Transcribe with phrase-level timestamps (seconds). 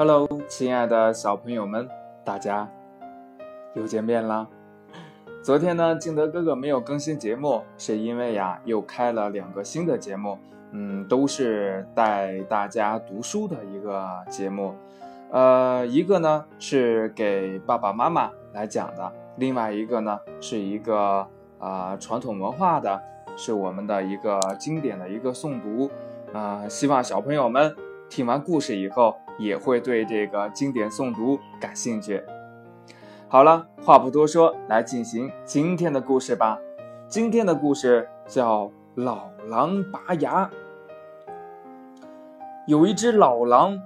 [0.00, 1.86] Hello，亲爱的小朋友们，
[2.24, 2.66] 大家
[3.74, 4.48] 又见面啦！
[5.42, 10.38] 昨天呢，敬德哥哥没有更新节目，是因为呀，又开了两个新的节目，
[10.70, 14.74] 嗯，都是带大家读书的一个节目。
[15.30, 21.28] 呃，一个呢是给爸爸妈妈来讲的，另外一个呢是一个
[21.58, 22.98] 啊传统文化的，
[23.36, 25.90] 是我们的一个经典的一个诵读。
[26.32, 27.76] 啊，希望小朋友们
[28.08, 29.14] 听完故事以后。
[29.40, 32.22] 也会对这个经典诵读感兴趣。
[33.26, 36.58] 好了，话不多说，来进行今天的故事吧。
[37.08, 40.44] 今天的故事叫《老狼拔牙》。
[42.66, 43.80] 有一只老狼，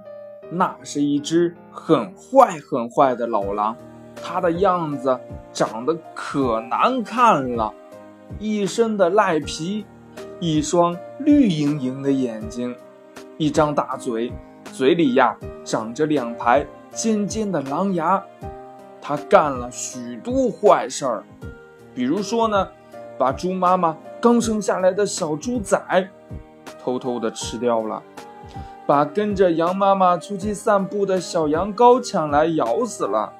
[0.51, 3.75] 那是一只很坏很坏的老狼，
[4.15, 5.17] 它的样子
[5.53, 7.73] 长得可难看了，
[8.37, 9.85] 一身的赖皮，
[10.39, 12.75] 一双绿莹莹的眼睛，
[13.37, 14.31] 一张大嘴。
[14.71, 18.21] 嘴里呀长着两排尖尖的狼牙，
[19.01, 21.23] 他干了许多坏事儿，
[21.93, 22.67] 比如说呢，
[23.17, 26.09] 把猪妈妈刚生下来的小猪崽
[26.83, 28.01] 偷偷的吃掉了，
[28.85, 33.31] 把跟着羊妈妈出去散步的小羊羔抢来咬死了，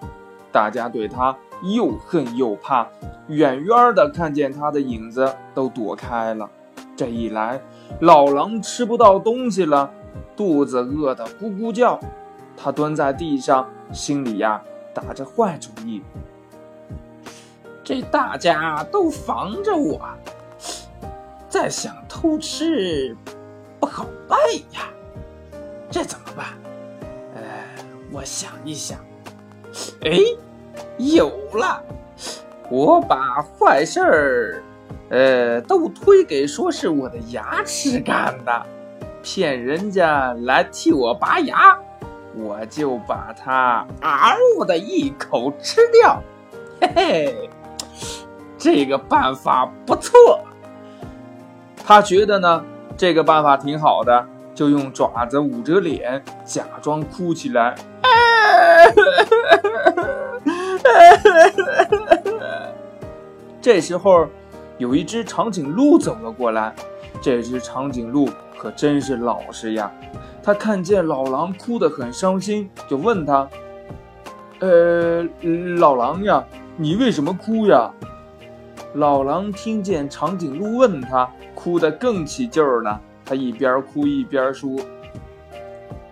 [0.51, 2.87] 大家对他又恨又怕，
[3.27, 6.49] 远远的看见他的影子都躲开了。
[6.95, 7.59] 这一来，
[7.99, 9.91] 老狼吃不到东西了。
[10.35, 11.99] 肚子饿得咕咕叫，
[12.57, 14.61] 他蹲在地上，心里呀
[14.93, 16.01] 打着坏主意。
[17.83, 20.01] 这大家都防着我，
[21.47, 23.15] 再想偷吃
[23.79, 24.39] 不好办
[24.73, 24.89] 呀，
[25.91, 26.47] 这怎么办？
[27.35, 27.41] 呃，
[28.11, 28.97] 我想一想，
[30.01, 30.17] 哎，
[30.97, 31.83] 有了，
[32.71, 34.63] 我把坏事儿，
[35.09, 38.65] 呃，都推给说是我的牙齿干的。
[39.25, 41.75] 骗人家来替我拔牙，
[42.35, 46.21] 我就把它嗷的一口吃掉。
[46.79, 47.49] 嘿嘿，
[48.55, 50.39] 这个办法不错。
[51.83, 52.63] 他觉得呢，
[52.95, 57.73] 这个办法挺好的，就用爪子捂着脸，假装哭起来。
[63.59, 64.27] 这时候，
[64.77, 66.75] 有一只长颈鹿走了过来。
[67.21, 68.29] 这只长颈鹿。
[68.57, 69.91] 可真是老实呀！
[70.41, 73.47] 他看见老狼哭得很伤心，就问他
[74.59, 75.23] ：“呃，
[75.77, 76.43] 老狼呀，
[76.77, 77.91] 你为什么哭呀？”
[78.95, 82.99] 老狼听见长颈鹿问他，哭得更起劲儿了。
[83.25, 84.71] 他一边哭一边说。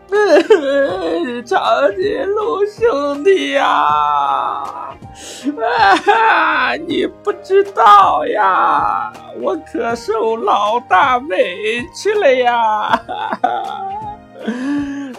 [1.46, 1.64] 长
[1.96, 4.64] 颈鹿兄弟呀，
[5.52, 9.12] 啊 你不知道呀，
[9.42, 12.90] 我可受老大委屈了呀！
[13.08, 13.86] 哈哈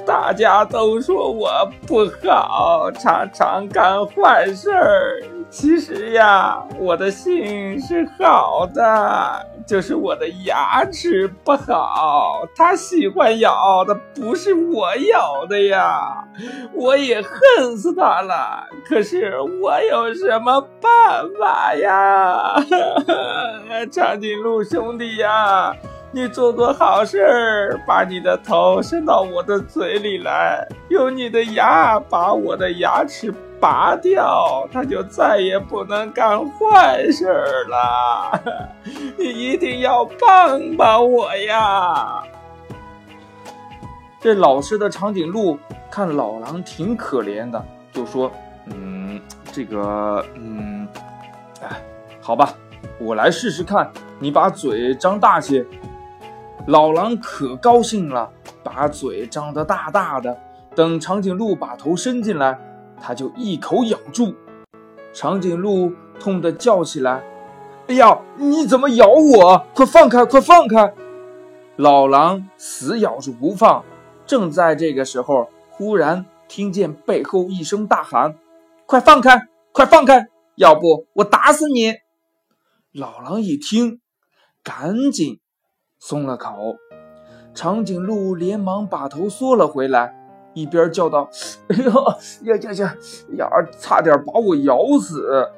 [0.07, 1.51] 大家都说我
[1.87, 5.23] 不好，常常干坏事儿。
[5.51, 12.43] 其实呀，我的心是好的，就是我的牙齿不好。
[12.57, 16.25] 他喜欢咬的不是我咬的呀，
[16.75, 18.67] 我也恨死他了。
[18.89, 22.57] 可是我有什么办法呀？
[23.91, 25.73] 长颈鹿兄弟呀，
[26.15, 33.35] 你做做好事儿，把你的头伸到我的嘴里来，用你的牙把我的牙齿。
[33.61, 37.27] 拔掉，他就再也不能干坏事
[37.71, 38.39] 了。
[39.17, 42.23] 你一定要帮帮我呀！
[44.21, 45.59] 这老实的长颈鹿
[45.91, 48.31] 看老狼挺可怜的，就说
[48.69, 49.19] ：“嗯，
[49.51, 50.87] 这个，嗯，
[51.63, 51.69] 哎，
[52.21, 52.53] 好吧，
[52.99, 53.91] 我来试试看。
[54.19, 55.65] 你把嘴张大些。”
[56.67, 58.33] 老狼可高兴了，
[58.63, 60.39] 把嘴张得大大的。
[60.75, 62.59] 等长颈鹿把头伸进来。
[63.01, 64.35] 它就一口咬住，
[65.13, 67.23] 长颈鹿痛得叫起来
[67.89, 69.67] ：“哎呀，你怎么咬我？
[69.75, 70.95] 快放开，快放开！”
[71.77, 73.85] 老狼死咬住不放。
[74.25, 78.37] 正在这个时候，忽然听见背后一声大喊
[78.87, 80.29] ：“快放开，快放开！
[80.55, 81.93] 要不我打死你！”
[82.93, 84.01] 老狼一听，
[84.63, 85.41] 赶紧
[86.07, 86.77] 松了口。
[87.55, 90.15] 长颈鹿连忙把头缩了回来。
[90.53, 91.29] 一边叫道
[91.69, 91.91] ：“哎呦
[92.43, 92.97] 呀呀呀
[93.39, 93.49] 呀！
[93.81, 95.49] 差点把我咬死！”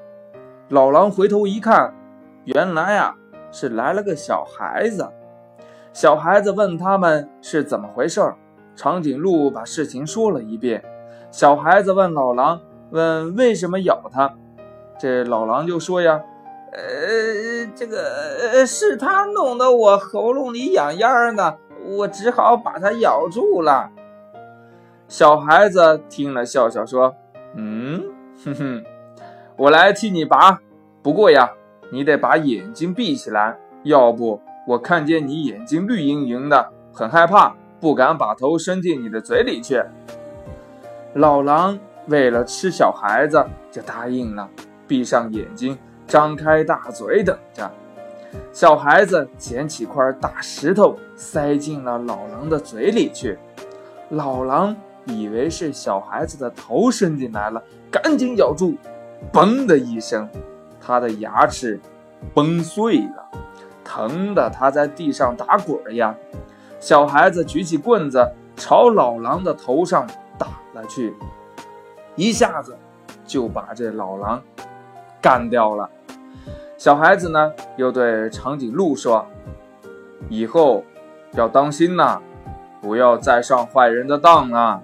[0.70, 1.92] 老狼回头一看，
[2.44, 3.12] 原来啊
[3.50, 5.06] 是来了个小孩子。
[5.92, 8.32] 小孩子问他们是怎么回事，
[8.76, 10.82] 长颈鹿把事情说了一遍。
[11.30, 12.60] 小孩子问老狼
[12.90, 14.32] ：“问为什么咬他？”
[14.98, 16.22] 这老狼就说：“呀，
[16.72, 16.80] 呃，
[17.74, 23.90] 这个是他弄得我喉咙里痒痒的，我只好把它咬住了。”
[25.08, 27.14] 小孩子听了，笑笑说
[27.54, 28.02] ：“嗯，
[28.44, 28.84] 哼哼，
[29.56, 30.60] 我来替你拔。
[31.02, 31.50] 不过呀，
[31.92, 39.80] 你得把眼睛闭起来，要不我看见你眼睛绿莹莹的，很害怕，不敢把头伸进你的嘴里去。”
[41.14, 41.78] 老狼
[42.08, 44.48] 为了吃小孩子，就答应了，
[44.88, 47.70] 闭上眼睛，张开大嘴等着。
[48.52, 53.38] 小孩子捡起块大石头，塞进了老狼的嘴里去。
[54.10, 58.74] 老狼以为是小孩子的头伸进来了，赶紧咬住，
[59.32, 60.28] 嘣的一声，
[60.80, 61.80] 他的牙齿
[62.34, 63.30] 崩碎了，
[63.82, 66.14] 疼得他在地上打滚呀。
[66.78, 70.06] 小孩子举起棍子朝老狼的头上
[70.38, 71.14] 打了去，
[72.14, 72.76] 一下子
[73.26, 74.42] 就把这老狼
[75.26, 75.90] 干掉了。
[76.78, 79.26] 小孩子呢，又对长颈鹿说
[80.30, 80.84] ：“以后
[81.32, 82.22] 要当心呐，
[82.80, 84.80] 不要再上坏人的当啊。”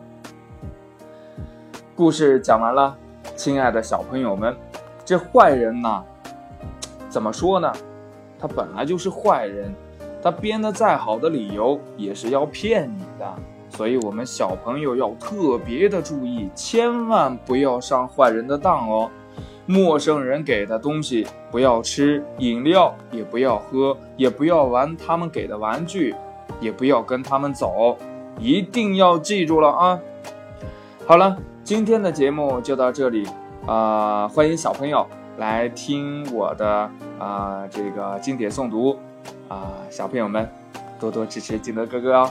[1.95, 2.97] 故事讲完了，
[3.37, 4.57] 亲爱的小朋友们，
[5.05, 6.03] 这坏人呢，
[7.09, 7.73] 怎么说呢？
[8.37, 9.73] 他本来就是坏人，
[10.21, 13.33] 他编的再好的理由也是要骗你的，
[13.69, 19.09] 所以我们小朋友要特别的注意，千万不要上坏人的当哦。
[19.67, 26.15] 陌生人给的东西不要吃，饮料也不要喝，也不要玩他们给的玩具，
[26.61, 27.97] 也不要跟他们走，
[28.39, 30.01] 一定要记住了啊！
[31.07, 33.27] 好了，今天的节目就到这里
[33.67, 35.07] 啊，欢迎小朋友
[35.39, 38.99] 来听我的啊这个经典诵读
[39.49, 40.49] 啊，小朋友们
[40.99, 42.31] 多多支持金德哥哥哦。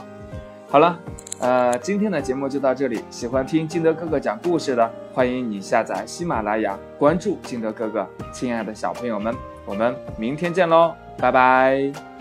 [0.68, 0.98] 好了。
[1.42, 3.02] 呃，今天的节目就到这里。
[3.10, 8.06] 喜欢听金德哥哥讲故事的，欢迎你下载喜马拉雅，关注金德哥哥。
[8.32, 9.34] 亲爱的小朋友们，
[9.66, 12.11] 我们明天见喽，拜拜。